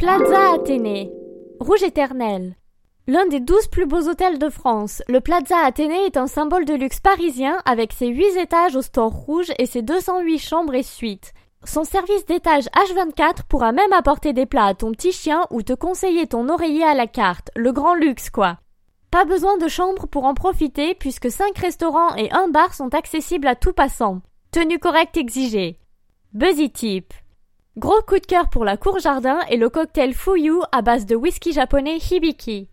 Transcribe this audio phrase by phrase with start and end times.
[0.00, 1.12] Plaza Athénée.
[1.60, 2.56] Rouge éternel.
[3.06, 6.72] L'un des douze plus beaux hôtels de France, le Plaza Athénée est un symbole de
[6.72, 11.34] luxe parisien avec ses huit étages au store rouge et ses 208 chambres et suites.
[11.64, 15.74] Son service d'étage H24 pourra même apporter des plats à ton petit chien ou te
[15.74, 18.56] conseiller ton oreiller à la carte, le grand luxe quoi.
[19.10, 23.48] Pas besoin de chambre pour en profiter puisque 5 restaurants et un bar sont accessibles
[23.48, 24.22] à tout passant.
[24.50, 25.78] Tenue correcte exigée.
[26.32, 27.12] Buzzy Tip.
[27.78, 31.14] Gros coup de cœur pour la cour jardin et le cocktail Fuyu à base de
[31.14, 32.68] whisky japonais Hibiki.